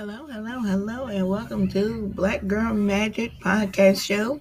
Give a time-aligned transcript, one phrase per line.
[0.00, 4.40] Hello, hello, hello, and welcome to Black Girl Magic Podcast Show,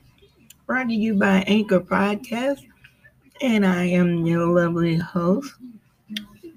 [0.65, 2.61] brought to you by Anchor Podcast.
[3.41, 5.51] And I am your lovely host,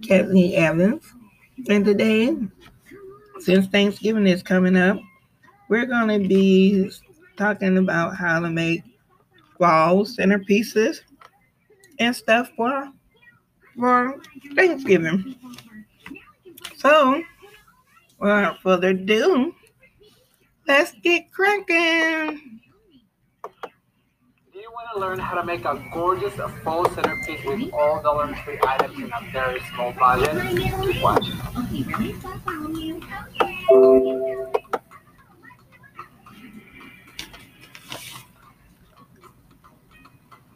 [0.03, 1.05] Kathleen Evans.
[1.69, 2.37] And today,
[3.41, 5.01] since Thanksgiving is coming up,
[5.69, 6.89] we're going to be
[7.37, 8.85] talking about how to make
[9.59, 11.01] wall centerpieces
[11.99, 12.89] and stuff for,
[13.77, 14.21] for
[14.55, 15.35] Thanksgiving.
[16.77, 17.21] So,
[18.23, 19.55] without further ado,
[20.69, 22.61] let's get cracking.
[24.53, 28.33] Do you want to learn how to make a gorgeous full centerpiece with all Dollar
[28.45, 30.31] Tree items in a very small budget?
[30.57, 31.41] Keep watching.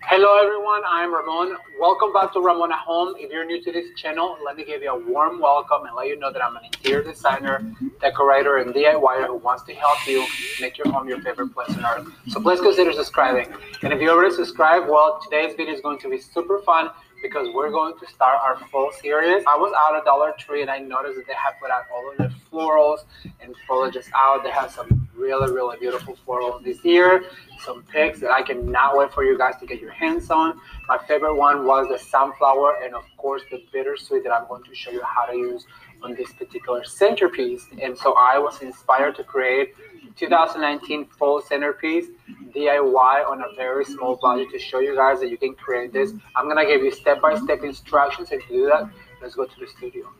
[0.08, 1.56] Hello everyone, I'm Ramon.
[1.80, 3.16] Welcome back to Ramon at Home.
[3.18, 6.06] If you're new to this channel, let me give you a warm welcome and let
[6.06, 10.24] you know that I'm an interior designer, decorator, and DIYer who wants to help you
[10.60, 12.06] make your home your favorite place on earth.
[12.28, 13.52] So please consider subscribing.
[13.82, 17.48] And if you already subscribed, well, today's video is going to be super fun because
[17.52, 19.42] we're going to start our fall series.
[19.48, 22.12] I was out at Dollar Tree and I noticed that they have put out all
[22.12, 23.00] of the florals
[23.40, 24.44] and foliages out.
[24.44, 27.24] They have some really, really beautiful florals this year
[27.66, 30.60] some picks that I cannot wait for you guys to get your hands on.
[30.88, 34.74] My favorite one was the sunflower and of course the bittersweet that I'm going to
[34.74, 35.66] show you how to use
[36.02, 37.66] on this particular centerpiece.
[37.82, 39.74] And so I was inspired to create
[40.16, 42.06] 2019 fall centerpiece
[42.54, 46.12] DIY on a very small budget to show you guys that you can create this.
[46.34, 48.30] I'm gonna give you step-by-step instructions.
[48.32, 48.90] If you do that,
[49.20, 50.12] let's go to the studio.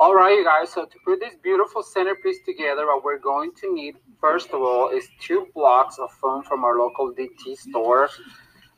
[0.00, 3.72] All right, you guys, so to put this beautiful centerpiece together, what we're going to
[3.72, 8.08] need First of all, is two blocks of foam from our local DT store.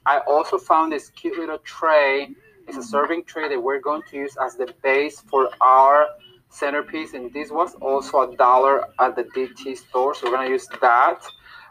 [0.06, 2.30] I also found this cute little tray.
[2.66, 6.06] It's a serving tray that we're going to use as the base for our
[6.48, 7.12] centerpiece.
[7.12, 10.14] And this was also a dollar at the DT store.
[10.14, 11.22] So we're going to use that.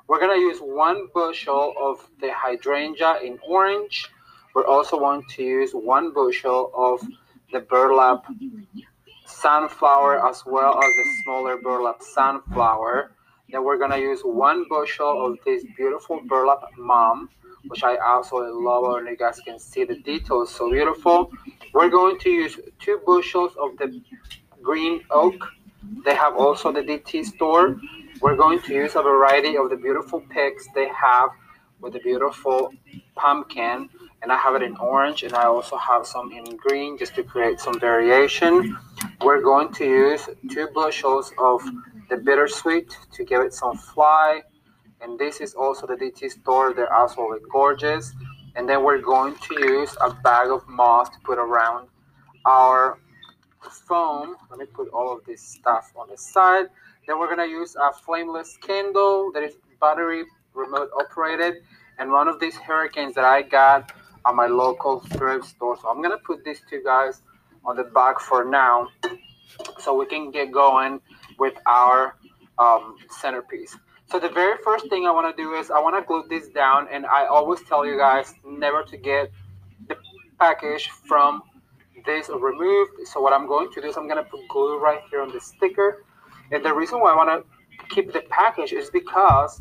[0.07, 4.07] We're going to use one bushel of the hydrangea in orange.
[4.53, 7.01] We're also going to use one bushel of
[7.51, 8.27] the burlap
[9.25, 13.09] sunflower as well as the smaller burlap sunflower.
[13.53, 17.29] Then we're gonna use one bushel of this beautiful burlap mom,
[17.67, 21.31] which I absolutely love and you guys can see the details so beautiful.
[21.71, 24.01] We're going to use two bushels of the
[24.63, 25.47] green oak.
[26.03, 27.79] They have also the DT store.
[28.21, 31.29] We're going to use a variety of the beautiful picks they have
[31.79, 32.73] with the beautiful
[33.15, 33.87] pumpkin
[34.23, 37.23] and I have it in orange and I also have some in green just to
[37.23, 38.75] create some variation.
[39.21, 41.61] We're going to use two bushels of
[42.13, 44.43] the bittersweet to give it some fly.
[45.01, 46.73] And this is also the DT store.
[46.73, 48.13] They're absolutely gorgeous.
[48.55, 51.87] And then we're going to use a bag of moss to put around
[52.45, 52.99] our
[53.87, 54.35] foam.
[54.51, 56.67] Let me put all of this stuff on the side.
[57.07, 60.23] Then we're gonna use a flameless candle that is battery
[60.53, 61.55] remote operated
[61.97, 63.91] and one of these hurricanes that I got
[64.25, 65.77] at my local thrift store.
[65.81, 67.21] So I'm gonna put these two guys
[67.65, 68.89] on the back for now
[69.79, 71.01] so we can get going
[71.39, 72.15] with our
[72.59, 73.75] um, centerpiece.
[74.09, 76.49] So the very first thing I want to do is I want to glue this
[76.49, 79.31] down and I always tell you guys never to get
[79.87, 79.95] the
[80.39, 81.41] package from
[82.05, 82.91] this removed.
[83.05, 85.31] So what I'm going to do is I'm going to put glue right here on
[85.31, 86.03] the sticker.
[86.51, 89.59] And the reason why I want to keep the package is because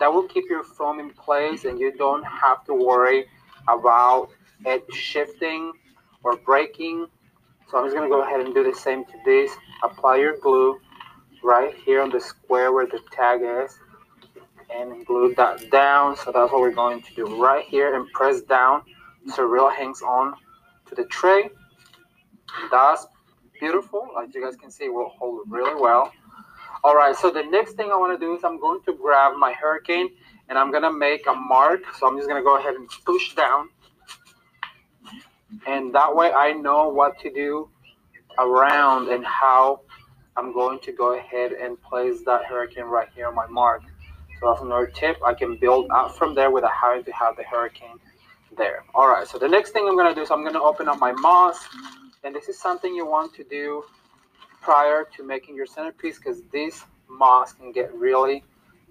[0.00, 3.24] that will keep your foam in place and you don't have to worry
[3.68, 4.28] about
[4.66, 5.72] it shifting
[6.24, 7.06] or breaking.
[7.70, 9.50] So I'm just going to go ahead and do the same to this.
[9.82, 10.78] Apply your glue
[11.44, 13.78] right here on the square where the tag is
[14.74, 16.16] and glue that down.
[16.16, 18.82] So that's what we're going to do right here and press down
[19.34, 20.34] so it really hangs on
[20.86, 21.50] to the tray.
[22.70, 23.06] That's
[23.60, 24.08] beautiful.
[24.22, 26.12] As you guys can see, it will hold really well.
[26.82, 29.36] All right, so the next thing I want to do is I'm going to grab
[29.38, 30.10] my hurricane
[30.48, 31.80] and I'm to make a mark.
[31.98, 33.68] So I'm just to go ahead and push down.
[35.66, 37.70] And that way I know what to do
[38.38, 39.80] around and how
[40.36, 43.82] I'm going to go ahead and place that hurricane right here on my mark.
[44.40, 45.16] So that's another tip.
[45.24, 47.98] I can build up from there without having to have the hurricane
[48.56, 48.84] there.
[48.94, 51.12] All right, so the next thing I'm gonna do is I'm gonna open up my
[51.12, 51.58] moss.
[52.24, 53.84] And this is something you want to do
[54.60, 58.42] prior to making your centerpiece because this moss can get really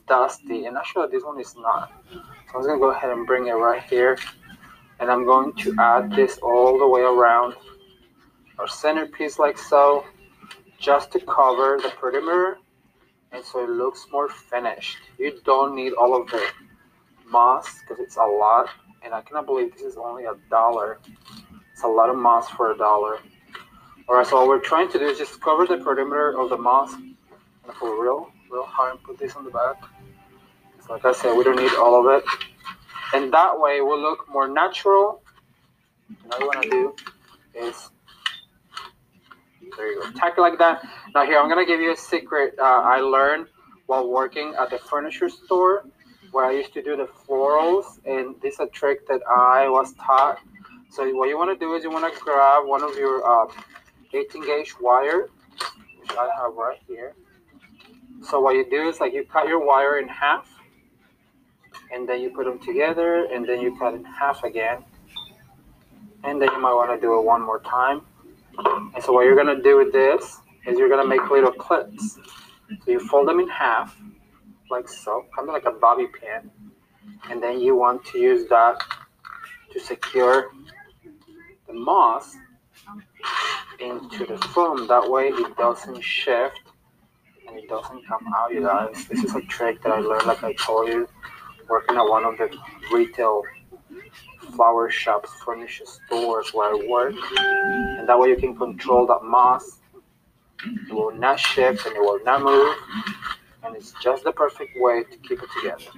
[0.07, 0.65] dusty.
[0.65, 1.91] And actually this one is not.
[2.11, 4.17] So I'm gonna go ahead and bring it right here.
[4.99, 7.55] And I'm going to add this all the way around
[8.59, 10.05] our centerpiece like so
[10.83, 12.57] just to cover the perimeter
[13.31, 14.97] and so it looks more finished.
[15.17, 16.45] You don't need all of the
[17.25, 18.67] moss because it's a lot
[19.01, 20.99] and I cannot believe this is only a dollar.
[21.71, 23.19] It's a lot of moss for a dollar.
[24.09, 26.93] Alright, so what we're trying to do is just cover the perimeter of the moss
[26.93, 27.15] and
[27.79, 29.81] for real, real hard and put this on the back.
[30.85, 32.27] So like I said, we don't need all of it.
[33.13, 35.21] And that way it will look more natural.
[36.09, 36.95] And all you wanna do
[37.55, 37.89] is,
[39.77, 40.83] there you go, tack it like that.
[41.13, 43.47] Now here, I'm gonna give you a secret uh, I learned
[43.85, 45.85] while working at the furniture store
[46.31, 47.99] where I used to do the florals.
[48.05, 50.39] And this is a trick that I was taught.
[50.89, 53.51] So what you wanna do is you wanna grab one of your uh,
[54.13, 55.29] 18 gauge wire,
[55.99, 57.15] which I have right here.
[58.21, 60.47] So what you do is like you cut your wire in half
[61.91, 64.83] and then you put them together and then you cut in half again.
[66.23, 68.01] And then you might want to do it one more time.
[68.57, 72.17] And so what you're to do with this is you're to make little clips.
[72.83, 73.97] So you fold them in half
[74.69, 76.49] like so, kind of like a bobby pin.
[77.29, 78.81] And then you want to use that
[79.71, 80.51] to secure
[81.67, 82.35] the moss
[83.79, 84.87] into the foam.
[84.87, 86.59] That way it doesn't shift
[87.47, 89.07] and it doesn't come out, you guys.
[89.07, 91.07] This is a trick that I learned, like I told you,
[91.69, 92.49] working at one of the
[92.91, 93.43] retail
[94.55, 97.15] flower shops, furniture stores where I work.
[97.37, 99.79] And that way you can control that moss.
[100.65, 102.75] It will not shift and it will not move.
[103.63, 105.91] And it's just the perfect way to keep it together.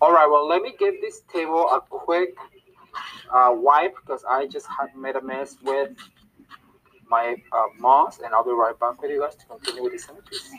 [0.00, 2.36] All right, well, let me give this table a quick
[3.32, 5.90] uh, wipe because I just had made a mess with
[7.08, 9.98] my uh, moss, and I'll be right back with you guys to continue with the
[9.98, 10.50] centerpiece.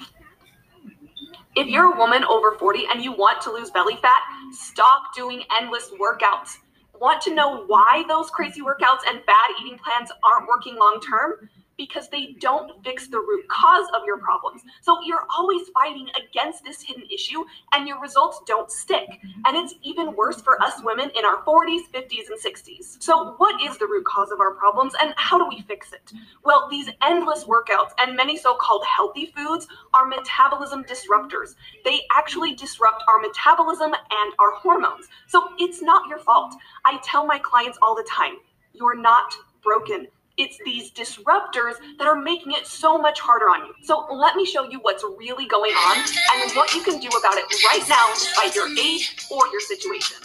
[1.56, 5.44] If you're a woman over 40 and you want to lose belly fat, stop doing
[5.60, 6.58] endless workouts.
[7.00, 11.50] Want to know why those crazy workouts and bad eating plans aren't working long term?
[11.78, 14.62] Because they don't fix the root cause of your problems.
[14.82, 17.44] So you're always fighting against this hidden issue
[17.74, 19.08] and your results don't stick.
[19.46, 23.02] And it's even worse for us women in our 40s, 50s, and 60s.
[23.02, 26.12] So, what is the root cause of our problems and how do we fix it?
[26.44, 31.56] Well, these endless workouts and many so called healthy foods are metabolism disruptors.
[31.86, 35.08] They actually disrupt our metabolism and our hormones.
[35.28, 36.56] So, it's not your fault.
[36.86, 38.38] I tell my clients all the time
[38.74, 39.34] you're not
[39.64, 40.08] broken.
[40.38, 43.74] It's these disruptors that are making it so much harder on you.
[43.82, 47.38] So let me show you what's really going on and what you can do about
[47.38, 50.18] it right now by your age or your situation.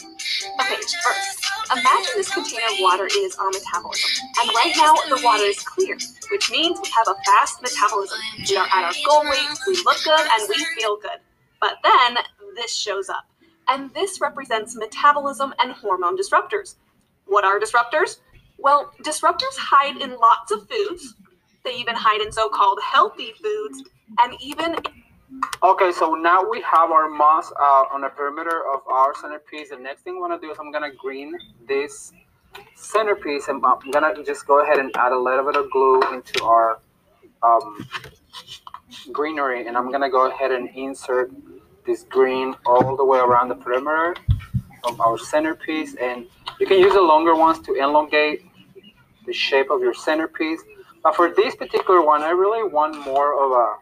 [0.61, 4.11] Okay, first, imagine this container of water is our metabolism.
[4.41, 5.97] And right now, the water is clear,
[6.31, 8.19] which means we have a fast metabolism.
[8.49, 11.21] We are at our goal weight, we look good, and we feel good.
[11.59, 12.19] But then
[12.55, 13.25] this shows up.
[13.69, 16.75] And this represents metabolism and hormone disruptors.
[17.25, 18.19] What are disruptors?
[18.59, 21.15] Well, disruptors hide in lots of foods.
[21.65, 23.83] They even hide in so called healthy foods
[24.21, 24.77] and even
[25.63, 29.71] Okay, so now we have our moss uh, on the perimeter of our centerpiece.
[29.71, 31.35] The next thing I want to do is I'm going to green
[31.67, 32.13] this
[32.75, 36.03] centerpiece and I'm going to just go ahead and add a little bit of glue
[36.13, 36.81] into our
[37.43, 37.87] um,
[39.11, 41.33] greenery and I'm going to go ahead and insert
[41.87, 44.15] this green all the way around the perimeter
[44.85, 46.27] of our centerpiece and
[46.59, 48.45] you can use the longer ones to elongate
[49.27, 50.61] the shape of your centerpiece.
[51.03, 53.77] But for this particular one, I really want more of a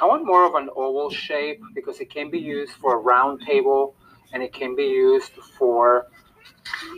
[0.00, 3.42] I want more of an oval shape because it can be used for a round
[3.42, 3.94] table
[4.32, 6.08] and it can be used for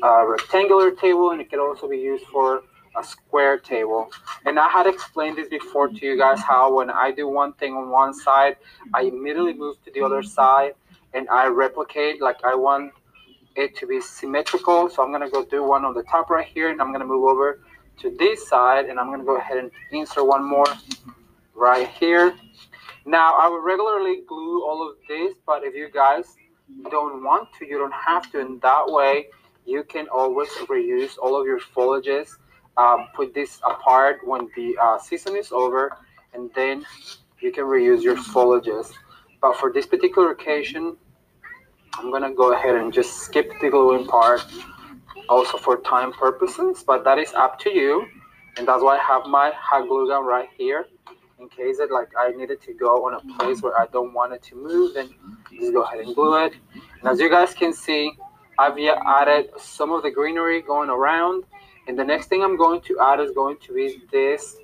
[0.03, 2.63] a rectangular table and it can also be used for
[2.97, 4.09] a square table.
[4.47, 7.75] And I had explained this before to you guys how when I do one thing
[7.75, 8.57] on one side,
[8.95, 10.73] I immediately move to the other side
[11.15, 12.93] and I replicate like I want
[13.57, 14.89] it to be symmetrical.
[14.91, 17.25] So I'm gonna go do one on the top right here and I'm gonna move
[17.25, 17.61] over
[17.99, 20.67] to this side and I'm gonna go ahead and insert one more
[21.55, 22.35] right here.
[23.07, 26.37] Now I would regularly glue all of this, but if you guys
[26.91, 28.41] don't want to, you don't have to.
[28.41, 29.27] And that way
[29.65, 32.37] you can always reuse all of your foliages.
[32.77, 35.97] Uh, put this apart when the uh, season is over
[36.35, 36.85] and then
[37.41, 38.93] you can reuse your foliages.
[39.41, 40.97] But for this particular occasion,
[41.95, 44.45] I'm gonna go ahead and just skip the gluing part
[45.29, 48.07] also for time purposes, but that is up to you.
[48.57, 50.87] And that's why I have my hot glue gun right here
[51.39, 54.33] in case it like I needed to go on a place where I don't want
[54.33, 55.11] it to move, then
[55.53, 56.55] just go ahead and glue it.
[57.01, 58.13] And as you guys can see,
[58.59, 61.45] I've yet added some of the greenery going around.
[61.89, 64.57] And the next thing I'm going to add is going to be this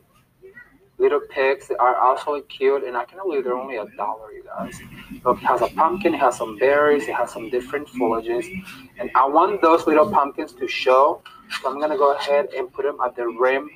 [1.02, 2.84] little pigs are absolutely cute.
[2.84, 4.80] And I cannot believe they're only a dollar, you guys.
[5.24, 8.46] Look, it has a pumpkin, it has some berries, it has some different foliages.
[8.98, 11.22] And I want those little pumpkins to show.
[11.60, 13.68] So I'm gonna go ahead and put them at the rim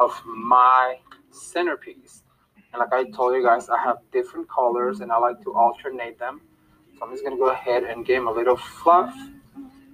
[0.00, 0.96] of my
[1.30, 2.24] centerpiece.
[2.72, 6.18] And like I told you guys, I have different colors and I like to alternate
[6.18, 6.40] them.
[6.98, 9.14] So I'm just gonna go ahead and give them a little fluff.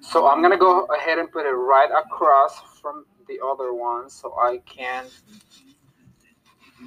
[0.00, 4.34] So I'm gonna go ahead and put it right across from the other one so
[4.40, 5.04] I can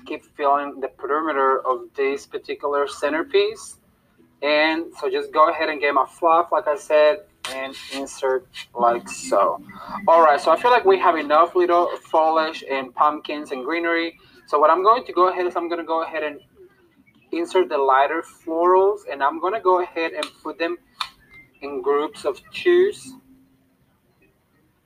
[0.05, 3.77] keep filling the perimeter of this particular centerpiece.
[4.41, 9.07] And so just go ahead and get my fluff, like I said, and insert like
[9.07, 9.61] so.
[10.07, 14.17] All right, so I feel like we have enough little foliage and pumpkins and greenery.
[14.47, 16.39] So what I'm going to go ahead is I'm going to go ahead and
[17.31, 20.77] insert the lighter florals and I'm going to go ahead and put them
[21.61, 23.13] in groups of twos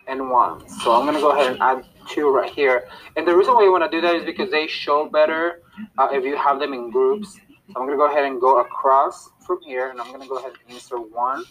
[0.07, 0.67] and one.
[0.67, 2.87] So I'm going to go ahead and add two right here.
[3.15, 5.61] And the reason why you want to do that is because they show better
[5.97, 7.33] uh, if you have them in groups.
[7.33, 10.27] So I'm going to go ahead and go across from here and I'm going to
[10.27, 11.43] go ahead and insert one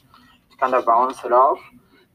[0.51, 1.59] to kind of balance it off.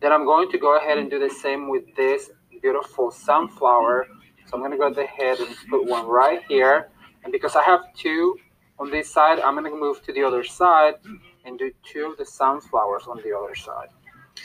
[0.02, 2.32] Then I'm going to go ahead and do the same with this
[2.62, 4.08] beautiful sunflower.
[4.46, 6.90] So I'm going to go ahead and put one right here.
[7.24, 8.38] And because I have two
[8.80, 10.96] on this side, I'm going to move to the other side
[11.44, 13.90] and do two of the sunflowers on the other side.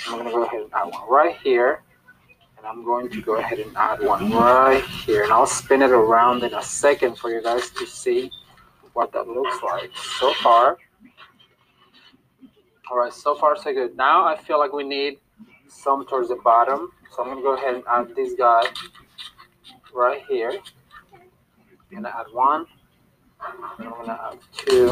[0.09, 1.84] I'm going to go ahead and add one right here.
[2.65, 5.25] And I'm going to go ahead and add one right here.
[5.25, 8.31] And I'll spin it around in a second for you guys to see
[8.95, 9.91] what that looks like.
[10.19, 10.79] So far,
[12.91, 13.97] all right, so far so good.
[13.97, 15.19] Now I feel like we need
[15.69, 16.91] some towards the bottom.
[17.15, 18.63] So I'm to go ahead and add this guy
[19.93, 20.59] right here.
[21.95, 22.65] I'm to add one.
[23.79, 24.87] And I'm to add two,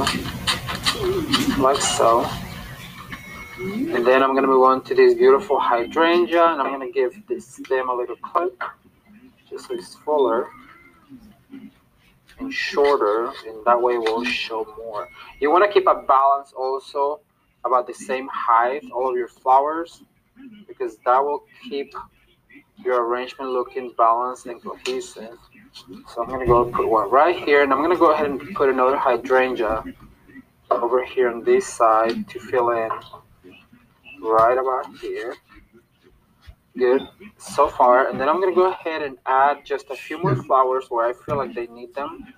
[1.62, 2.28] like so.
[3.58, 6.92] And then I'm going to move on to this beautiful hydrangea, and I'm going to
[6.92, 8.54] give this stem a little cut,
[9.48, 10.48] just so it's fuller
[12.38, 15.08] and shorter, and that way we'll show more.
[15.38, 17.20] You want to keep a balance also
[17.64, 20.02] about the same height, all of your flowers,
[20.66, 21.94] because that will keep
[22.82, 25.38] your arrangement looking balanced and cohesive.
[26.08, 28.70] So I'm gonna go put one right here, and I'm gonna go ahead and put
[28.70, 29.84] another hydrangea
[30.70, 32.90] over here on this side to fill in
[34.22, 35.34] right about here.
[36.76, 37.02] Good
[37.36, 40.86] so far, and then I'm gonna go ahead and add just a few more flowers
[40.88, 42.32] where I feel like they need them.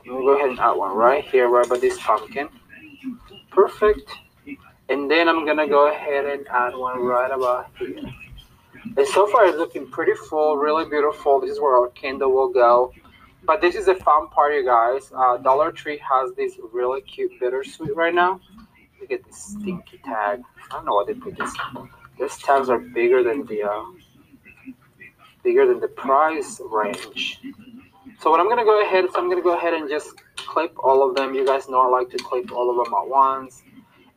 [0.00, 2.48] I'm gonna go ahead and add one right here, right by this pumpkin.
[3.50, 4.10] Perfect.
[4.88, 8.00] And then I'm gonna go ahead and add one right about here.
[8.96, 11.40] And so far it's looking pretty full, really beautiful.
[11.40, 12.92] This is where our candle will go.
[13.44, 15.12] But this is a fun part, you guys.
[15.16, 18.40] Uh, Dollar Tree has this really cute bittersweet right now.
[19.08, 20.42] Look at this stinky tag.
[20.68, 21.54] I don't know why they put this.
[22.18, 23.84] These tags are bigger than the uh,
[25.44, 27.40] bigger than the price range.
[28.18, 31.08] So what I'm gonna go ahead is I'm gonna go ahead and just clip all
[31.08, 31.34] of them.
[31.34, 33.62] You guys know I like to clip all of them at once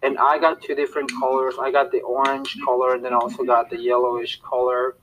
[0.02, 1.54] and I got two different colors.
[1.62, 4.98] I got the orange color and then also got the yellowish color.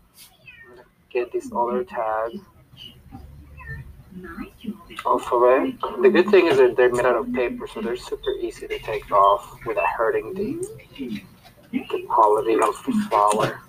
[1.11, 2.41] Get this other tag
[6.03, 8.79] The good thing is that they're made out of paper, so they're super easy to
[8.81, 11.23] take off without hurting the,
[11.71, 13.61] the quality of the flower.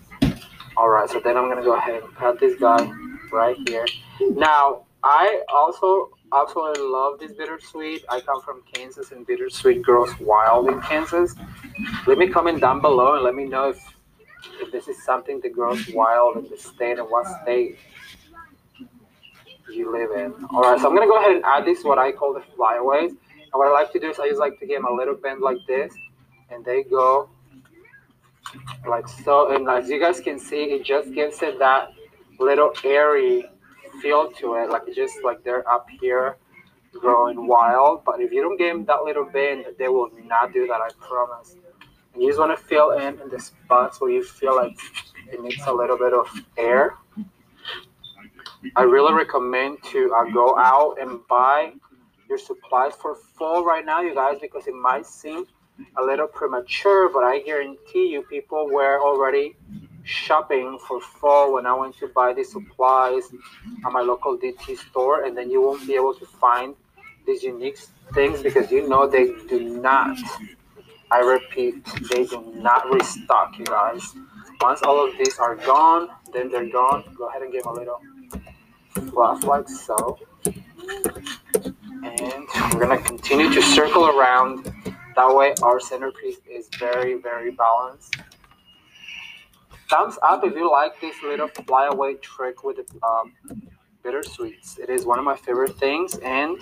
[0.75, 2.91] All right, so then I'm gonna go ahead and cut this guy
[3.32, 3.86] right here.
[4.32, 8.03] Now, I also absolutely love this bittersweet.
[8.10, 11.36] I come from Kansas and bittersweet grows wild in Kansas.
[12.08, 13.79] Let me comment down below and let me know if,
[14.60, 17.77] if this is something that grows wild in the state and what state
[19.69, 20.33] you live in.
[20.51, 23.12] All right, so I'm gonna go ahead and add this, what I call the flyaways.
[23.12, 25.15] And what I like to do is I just like to give them a little
[25.15, 25.93] bend like this
[26.50, 27.29] and they go
[28.88, 29.53] like so.
[29.53, 31.93] And as you guys can see, it just gives it that
[32.39, 33.45] little airy
[34.01, 36.38] feel to it, like just like they're up here
[36.93, 38.03] growing wild.
[38.05, 40.89] But if you don't give them that little bend, they will not do that, I
[41.00, 41.55] promise.
[42.13, 44.77] And you just want to fill in in the spots where you feel like
[45.31, 46.95] it needs a little bit of air.
[48.75, 51.73] I really recommend to uh, go out and buy
[52.27, 55.45] your supplies for fall right now, you guys, because it might seem
[55.97, 59.55] a little premature, but I guarantee you people were already
[60.03, 63.23] shopping for fall when I went to buy the supplies
[63.85, 66.75] at my local DT store, and then you won't be able to find
[67.25, 67.77] these unique
[68.13, 70.17] things because you know they do not.
[71.11, 74.13] I repeat, they do not restock, you guys.
[74.61, 77.03] Once all of these are gone, then they're gone.
[77.15, 78.01] Go ahead and give a little
[79.01, 80.19] fluff like so.
[82.03, 84.71] And we're gonna continue to circle around.
[85.15, 88.15] That way our centerpiece is very, very balanced
[89.89, 93.33] thumbs up if you like this little flyaway trick with the um,
[94.03, 94.77] bittersweets.
[94.77, 96.57] It is one of my favorite things, and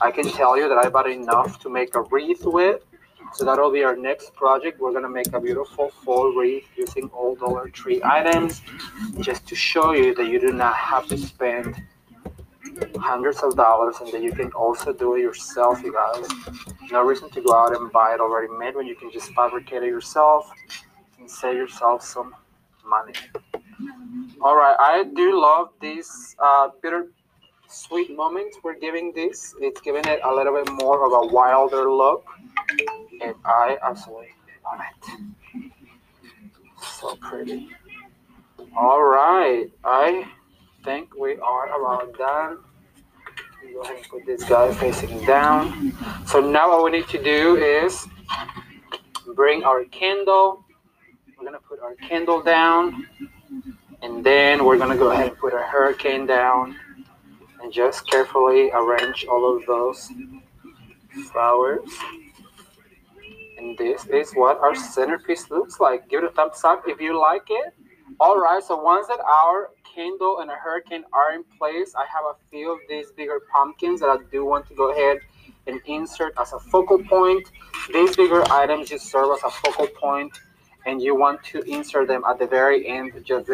[0.00, 2.82] I can tell you that I bought enough to make a wreath with.
[3.34, 4.80] So that'll be our next project.
[4.80, 8.62] We're gonna make a beautiful fall wreath using all Dollar Tree items,
[9.20, 11.82] just to show you that you do not have to spend
[12.96, 16.26] hundreds of dollars and that you can also do it yourself, you guys.
[16.90, 19.82] No reason to go out and buy it already made when you can just fabricate
[19.82, 20.50] it yourself
[21.18, 22.34] and save yourself some
[22.84, 23.12] money.
[24.42, 27.08] All right, I do love these uh, bitter
[27.70, 29.54] sweet moment we're giving this.
[29.60, 32.26] It's giving it a little bit more of a wilder look.
[33.22, 34.34] And I absolutely
[34.64, 35.70] love it.
[36.82, 37.68] So pretty.
[38.76, 40.26] All right, I
[40.84, 42.58] think we are about done.
[43.72, 45.92] Go ahead and put this guy facing down.
[46.26, 48.06] So now what we need to do is
[49.34, 50.64] bring our candle.
[51.38, 53.06] We're gonna put our candle down,
[54.02, 56.76] and then we're gonna go ahead and put our hurricane down,
[57.62, 60.10] and just carefully arrange all of those
[61.32, 61.88] flowers.
[63.58, 66.08] And this is what our centerpiece looks like.
[66.08, 67.74] Give it a thumbs up if you like it.
[68.18, 72.24] All right, so once that our candle and a hurricane are in place, I have
[72.24, 75.18] a few of these bigger pumpkins that I do want to go ahead
[75.66, 77.50] and insert as a focal point.
[77.92, 80.38] These bigger items just serve as a focal point
[80.86, 83.46] and you want to insert them at the very end just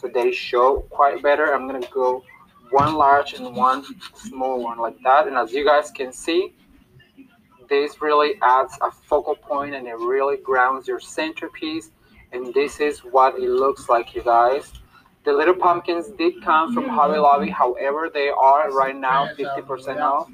[0.00, 1.54] so they show quite better.
[1.54, 2.24] I'm gonna go
[2.70, 3.84] one large and one
[4.14, 5.26] small one like that.
[5.26, 6.54] And as you guys can see,
[7.68, 11.90] this really adds a focal point and it really grounds your centerpiece.
[12.32, 14.72] And this is what it looks like, you guys.
[15.24, 17.50] The little pumpkins did come from Hobby Lobby.
[17.50, 20.30] However, they are right now 50% off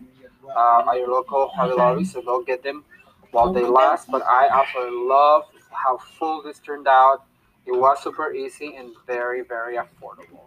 [0.57, 2.05] uh, at your local Hobby Lobby.
[2.05, 2.85] So go get them
[3.31, 4.11] while they last.
[4.11, 7.25] But I absolutely love how full this turned out.
[7.67, 10.45] It was super easy and very, very affordable.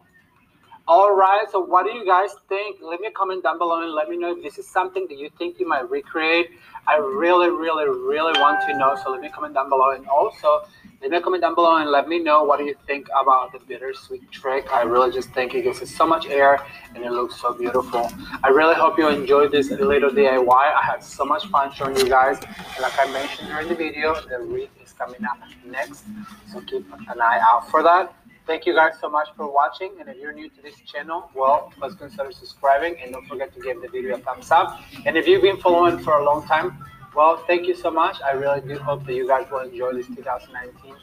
[0.89, 2.79] All right, so what do you guys think?
[2.81, 5.17] Leave me a comment down below and let me know if this is something that
[5.17, 6.51] you think you might recreate.
[6.87, 8.95] I really, really, really want to know.
[9.03, 9.91] So leave me a comment down below.
[9.91, 10.61] And also,
[11.01, 13.51] leave me a comment down below and let me know what do you think about
[13.51, 14.71] the bittersweet trick.
[14.71, 16.65] I really just think it gives it so much air
[16.95, 18.09] and it looks so beautiful.
[18.41, 20.47] I really hope you enjoyed this little DIY.
[20.49, 22.37] I had so much fun showing you guys.
[22.41, 26.05] And like I mentioned during the video, the wreath is coming up next.
[26.49, 28.13] So keep an eye out for that.
[28.47, 29.91] Thank you guys so much for watching.
[29.99, 33.59] And if you're new to this channel, well, please consider subscribing and don't forget to
[33.59, 34.79] give the video a thumbs up.
[35.05, 38.17] And if you've been following for a long time, well, thank you so much.
[38.21, 40.95] I really do hope that you guys will enjoy this 2019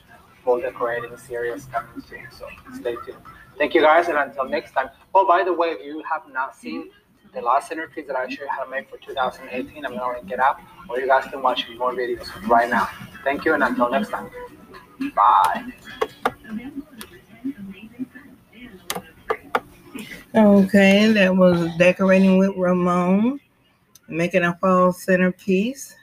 [0.43, 2.27] fall decorating series coming soon.
[2.31, 3.19] So stay tuned.
[3.59, 4.89] Thank you guys, and until next time.
[5.15, 6.91] Oh, by the way, if you have not seen
[7.35, 10.31] the last centerpiece that I showed you how to make for 2018, I'm gonna link
[10.31, 12.89] it up, or you guys can watch more videos right now.
[13.23, 14.31] Thank you, and until next time.
[15.15, 15.73] Bye.
[20.37, 23.39] Okay, that was decorating with Ramon,
[24.09, 25.95] making a fall centerpiece.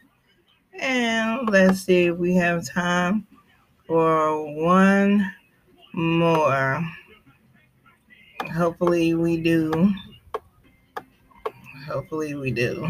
[0.79, 3.27] And let's see if we have time
[3.85, 5.29] for one
[5.91, 6.81] more.
[8.55, 9.93] Hopefully, we do.
[11.85, 12.87] Hopefully, we do.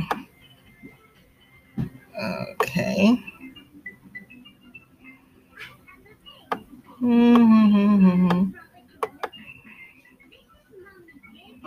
[2.61, 3.19] Okay.
[7.01, 8.60] Mm-hmm.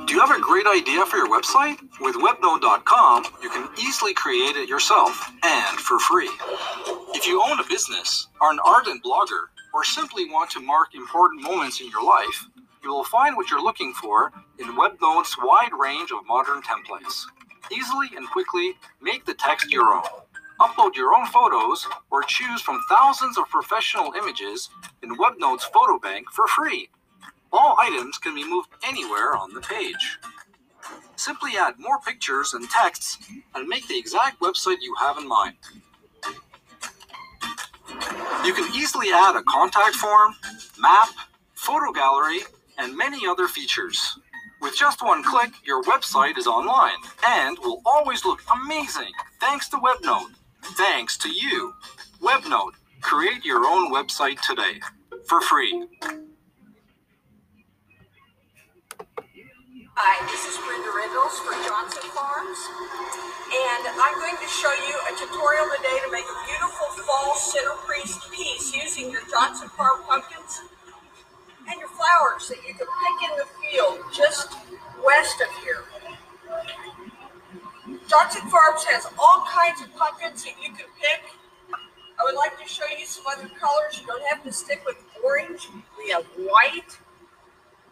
[0.06, 1.78] Do you have a great idea for your website?
[2.00, 6.30] With webnode.com, you can easily create it yourself and for free.
[7.14, 11.42] If you own a business, are an ardent blogger, or simply want to mark important
[11.42, 12.46] moments in your life,
[12.82, 17.24] you will find what you're looking for in Webnode's wide range of modern templates.
[17.72, 20.04] Easily and quickly make the text your own.
[20.60, 24.68] Upload your own photos or choose from thousands of professional images
[25.02, 26.90] in Webnode's photo bank for free.
[27.56, 30.18] All items can be moved anywhere on the page.
[31.14, 33.18] Simply add more pictures and texts
[33.54, 35.54] and make the exact website you have in mind.
[38.44, 40.34] You can easily add a contact form,
[40.80, 41.10] map,
[41.54, 42.40] photo gallery,
[42.76, 44.18] and many other features.
[44.60, 49.76] With just one click, your website is online and will always look amazing thanks to
[49.76, 50.32] Webnode.
[50.76, 51.72] Thanks to you.
[52.20, 52.72] Webnode.
[53.00, 54.80] Create your own website today
[55.28, 55.86] for free.
[59.94, 62.58] Hi, this is Brenda Riddles for Johnson Farms,
[63.46, 68.18] and I'm going to show you a tutorial today to make a beautiful fall centerpiece
[68.34, 70.66] piece using your Johnson Farm pumpkins
[71.70, 74.58] and your flowers that you can pick in the field just
[74.98, 75.86] west of here.
[78.10, 81.22] Johnson Farms has all kinds of pumpkins that you can pick.
[81.70, 84.02] I would like to show you some other colors.
[84.02, 85.70] You don't have to stick with orange.
[85.94, 86.98] We have white.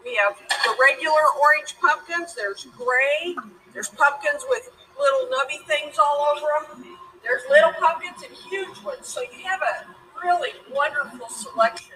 [0.05, 2.35] We have the regular orange pumpkins.
[2.35, 3.37] There's gray.
[3.73, 6.99] There's pumpkins with little nubby things all over them.
[7.23, 9.07] There's little pumpkins and huge ones.
[9.07, 9.87] So you have a
[10.23, 11.95] really wonderful selection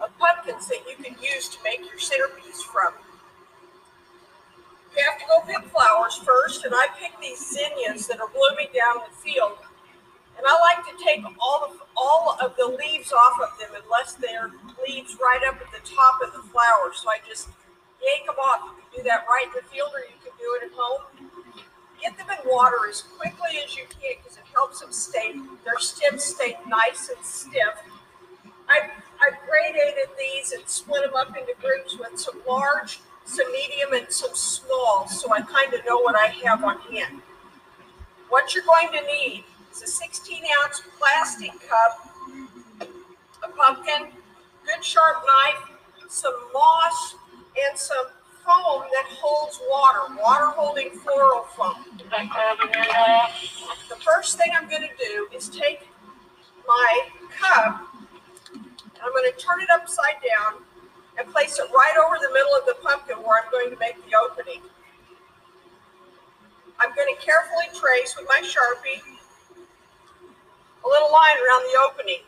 [0.00, 2.92] of pumpkins that you can use to make your centerpiece from.
[4.96, 8.68] You have to go pick flowers first, and I picked these zinnias that are blooming
[8.74, 9.58] down the field.
[10.36, 14.14] And I like to take all of all of the leaves off of them unless
[14.14, 14.50] they're
[14.86, 16.94] leaves right up at the top of the flower.
[16.94, 17.48] So I just
[18.02, 18.62] yank them off.
[18.62, 21.02] You can do that right in the field or you can do it at home.
[22.00, 25.34] Get them in water as quickly as you can because it helps them stay,
[25.64, 27.74] their stems stay nice and stiff.
[28.68, 33.92] I, I gradated these and split them up into groups with some large, some medium,
[33.94, 37.22] and some small so I kind of know what I have on hand.
[38.28, 39.44] What you're going to need
[39.82, 42.10] is a 16 ounce plastic cup,
[43.44, 44.08] a pumpkin,
[44.64, 45.70] good sharp knife,
[46.08, 47.14] some moss,
[47.68, 48.06] and some
[48.44, 51.84] foam that holds water, water holding floral foam.
[53.88, 55.86] The first thing I'm going to do is take
[56.66, 57.82] my cup,
[58.54, 60.62] I'm going to turn it upside down
[61.18, 63.96] and place it right over the middle of the pumpkin where I'm going to make
[64.06, 64.62] the opening.
[66.80, 69.17] I'm going to carefully trace with my Sharpie
[70.84, 72.22] a little line around the opening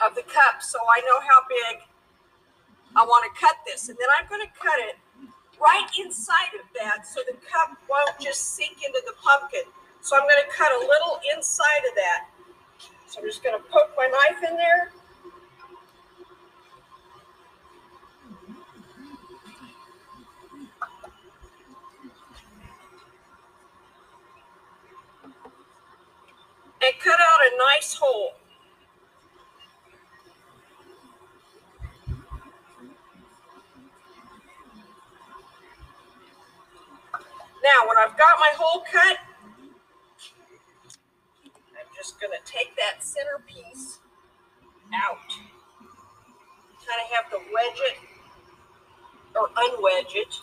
[0.00, 1.84] of the cup so I know how big
[2.96, 3.88] I want to cut this.
[3.88, 4.96] And then I'm going to cut it
[5.60, 9.68] right inside of that so the cup won't just sink into the pumpkin.
[10.00, 12.20] So I'm going to cut a little inside of that.
[13.06, 14.92] So I'm just going to poke my knife in there.
[26.82, 28.32] And cut out a nice hole.
[37.62, 39.18] Now, when I've got my hole cut,
[41.44, 43.98] I'm just going to take that center piece
[44.94, 45.18] out.
[46.86, 47.98] Kind of have to wedge it
[49.36, 50.34] or unwedge it.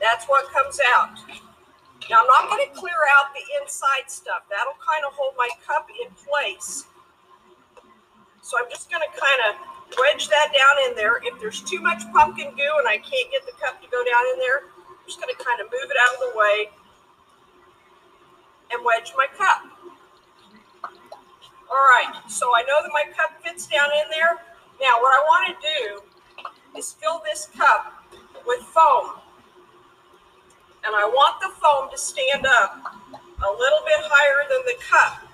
[0.00, 1.18] That's what comes out.
[2.10, 4.44] Now, I'm not going to clear out the inside stuff.
[4.50, 6.86] That'll kind of hold my cup in place.
[8.42, 9.52] So I'm just going to kind of
[9.98, 11.22] wedge that down in there.
[11.22, 14.24] If there's too much pumpkin goo and I can't get the cup to go down
[14.34, 16.68] in there, I'm just going to kind of move it out of the way
[18.72, 19.62] and wedge my cup.
[21.70, 24.36] All right, so I know that my cup fits down in there.
[24.80, 28.04] Now, what I want to do is fill this cup
[28.46, 29.22] with foam.
[30.84, 32.74] And I want the foam to stand up
[33.14, 35.28] a little bit higher than the cup.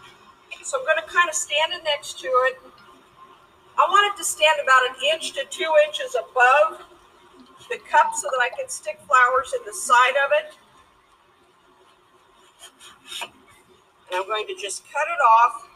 [0.62, 2.61] So I'm going to kind of stand it next to it.
[3.78, 6.84] I want it to stand about an inch to two inches above
[7.70, 10.54] the cup so that I can stick flowers in the side of it.
[14.11, 15.68] And I'm going to just cut it off.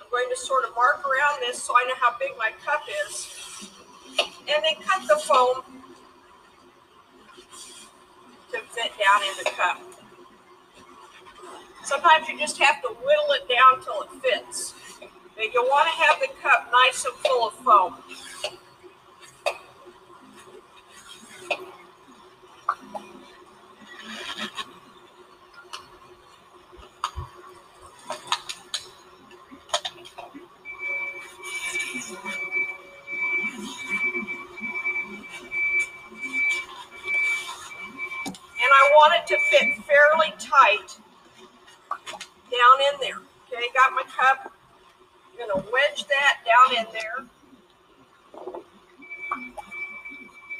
[0.00, 2.82] I'm going to sort of mark around this so I know how big my cup
[3.06, 3.43] is.
[4.46, 5.62] And then cut the foam
[8.52, 9.80] to fit down in the cup.
[11.84, 14.74] Sometimes you just have to whittle it down till it fits.
[15.00, 17.94] And you'll want to have the cup nice and full of foam.
[38.56, 40.98] And I want it to fit fairly tight
[42.54, 43.20] down in there.
[43.52, 44.52] Okay, got my cup.
[45.32, 47.26] I'm going to wedge that down in there.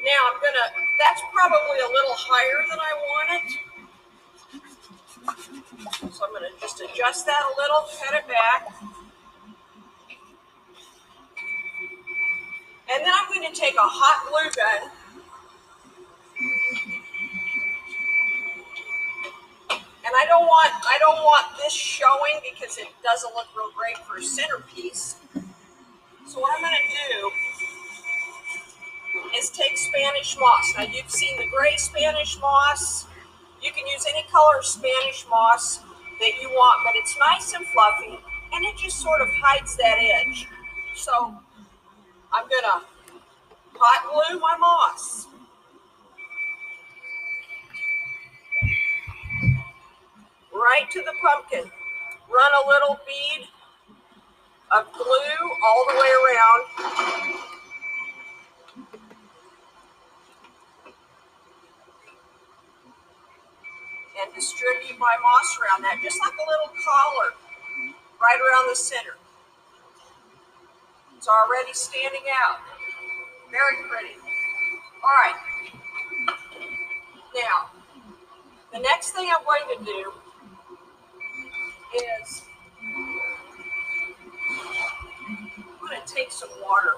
[0.03, 0.67] Now I'm going to,
[0.99, 3.47] that's probably a little higher than I want it.
[6.13, 8.67] So I'm going to just adjust that a little, cut it back.
[12.91, 13.59] And then I'm going to
[14.15, 14.91] hot glue gun
[20.05, 23.97] And I don't want I don't want this showing because it doesn't look real great
[24.05, 25.15] for a centerpiece.
[26.27, 27.31] So what I'm going to do
[29.35, 30.73] is take Spanish moss.
[30.77, 33.07] Now you've seen the gray Spanish moss.
[33.63, 35.79] You can use any color of Spanish moss
[36.19, 38.19] that you want, but it's nice and fluffy
[38.53, 40.47] and it just sort of hides that edge.
[40.93, 41.33] So
[42.31, 42.61] I'm going
[43.77, 45.27] hot glue my moss.
[50.55, 51.71] right to the pumpkin.
[52.29, 53.47] Run a little bead
[54.71, 56.61] of glue all the way around.
[64.21, 67.33] And distribute my moss around that, just like a little collar
[68.19, 69.17] right around the center.
[71.17, 72.74] It's already standing out.
[73.51, 74.15] Very pretty.
[75.03, 75.35] All right.
[77.35, 77.69] Now,
[78.73, 80.11] the next thing I'm going to do
[81.95, 82.43] is
[85.81, 86.91] I'm going to take some water.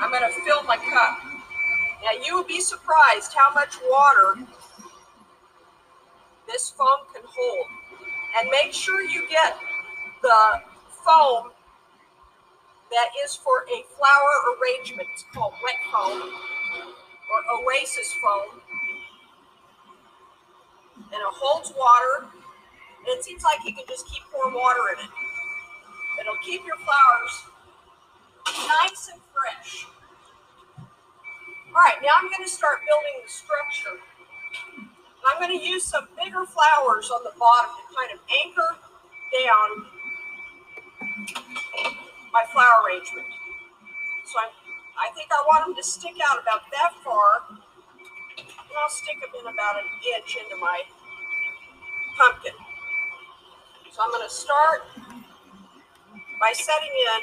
[0.00, 1.18] I'm going to fill my cup.
[2.02, 4.36] Now, you would be surprised how much water
[6.46, 7.66] this foam can hold.
[8.38, 9.56] And make sure you get
[10.22, 10.60] the
[11.04, 11.52] foam
[12.90, 15.08] that is for a flower arrangement.
[15.12, 18.60] It's called wet foam or oasis foam.
[20.96, 22.30] And it holds water.
[23.06, 25.10] And it seems like you can just keep pouring water in it.
[26.20, 27.34] It'll keep your flowers
[28.46, 29.86] nice and fresh.
[31.74, 33.98] All right, now I'm going to start building the structure.
[35.26, 38.78] I'm going to use some bigger flowers on the bottom to kind of anchor
[39.34, 39.90] down
[42.34, 43.30] my flower arrangement.
[44.26, 44.50] So I'm,
[44.98, 47.46] I think I want them to stick out about that far.
[48.36, 49.86] And I'll stick them in about an
[50.18, 50.82] inch into my
[52.18, 52.58] pumpkin.
[53.92, 54.82] So I'm going to start
[56.40, 57.20] by setting in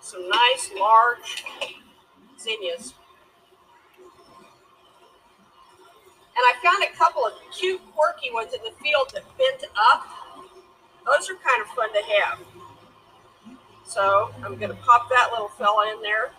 [0.00, 1.44] some nice large
[2.40, 2.94] zinnias.
[6.32, 10.19] And I found a couple of cute, quirky ones in the field that bent up.
[11.06, 12.38] Those are kind of fun to have.
[13.84, 16.30] So I'm going to pop that little fella in there.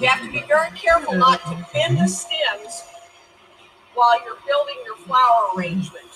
[0.00, 2.84] You have to be very careful not to bend the stems
[3.94, 6.06] while you're building your flower arrangement.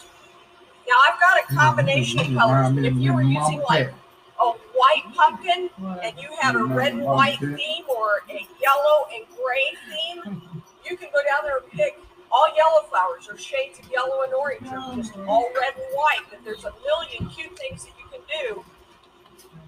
[0.89, 3.93] Now I've got a combination of colors, but if you were using like
[4.41, 5.71] a white pumpkin
[6.03, 10.97] and you had a red and white theme or a yellow and gray theme, you
[10.97, 11.99] can go down there and pick
[12.31, 16.25] all yellow flowers or shades of yellow and orange or just all red and white.
[16.31, 18.65] But there's a million cute things that you can do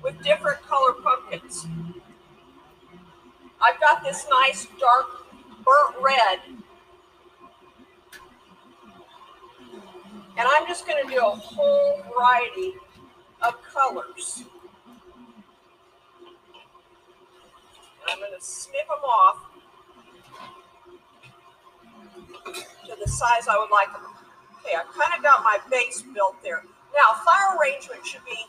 [0.02, 1.66] with different color pumpkins.
[3.62, 5.07] I've got this nice dark
[5.64, 6.40] burnt red
[10.38, 12.74] And I'm just going to do a whole variety
[13.40, 14.44] of colors.
[18.09, 19.38] I'm going to snip them off
[22.87, 24.03] to the size I would like them.
[24.61, 26.62] Okay, I've kind of got my base built there.
[26.95, 28.47] Now, flower arrangement should be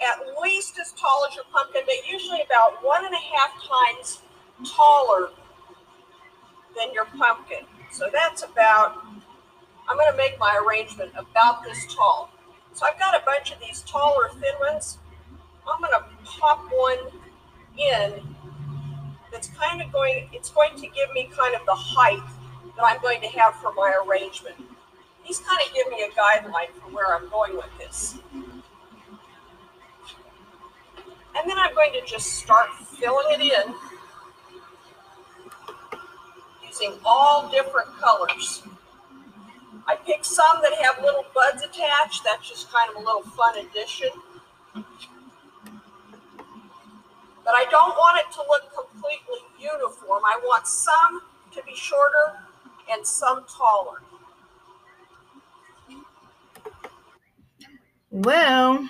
[0.00, 4.20] at least as tall as your pumpkin, but usually about one and a half times
[4.64, 5.30] taller
[6.76, 7.64] than your pumpkin.
[7.90, 9.04] So that's about
[9.88, 12.30] I'm going to make my arrangement about this tall.
[12.74, 14.98] So I've got a bunch of these taller thin ones.
[15.66, 17.17] I'm going to pop one
[17.78, 18.36] in
[19.32, 22.22] that's kind of going, it's going to give me kind of the height
[22.76, 24.56] that I'm going to have for my arrangement.
[25.26, 28.18] These kind of give me a guideline for where I'm going with this.
[31.36, 33.74] And then I'm going to just start filling it in
[36.66, 38.62] using all different colors.
[39.86, 42.24] I picked some that have little buds attached.
[42.24, 44.10] That's just kind of a little fun addition.
[47.48, 50.22] But I don't want it to look completely uniform.
[50.22, 52.36] I want some to be shorter
[52.92, 54.02] and some taller.
[58.10, 58.86] Well,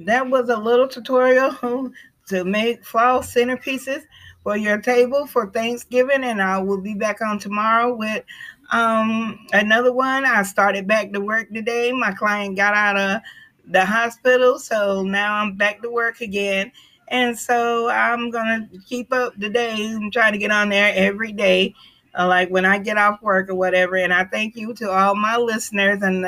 [0.00, 1.52] that was a little tutorial
[2.30, 4.02] to make fall centerpieces
[4.42, 8.24] for your table for Thanksgiving, and I will be back on tomorrow with
[8.72, 11.92] um, another one, I started back to work today.
[11.92, 13.22] My client got out of
[13.70, 16.72] the hospital, so now I'm back to work again.
[17.12, 21.74] And so I'm gonna keep up the I'm trying to get on there every day,
[22.18, 23.96] uh, like when I get off work or whatever.
[23.96, 26.26] And I thank you to all my listeners, and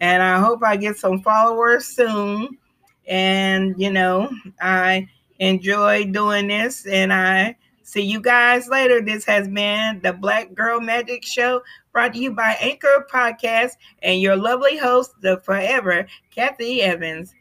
[0.00, 2.58] and I hope I get some followers soon.
[3.06, 4.28] And you know,
[4.60, 5.08] I
[5.38, 9.00] enjoy doing this, and I See you guys later.
[9.00, 11.62] This has been the Black Girl Magic Show
[11.92, 17.32] brought to you by Anchor Podcast and your lovely host, the forever Kathy Evans.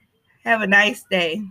[0.43, 1.41] Have a nice day.